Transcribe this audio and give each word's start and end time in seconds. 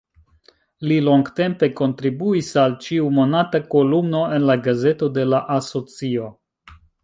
Li 0.91 0.95
longtempe 1.07 1.69
kontribuis 1.81 2.49
al 2.63 2.75
ĉiumonata 2.87 3.63
kolumno 3.77 4.25
en 4.39 4.49
la 4.53 4.59
gazeto 4.69 5.15
de 5.19 5.31
la 5.35 5.47
asocio. 5.61 6.33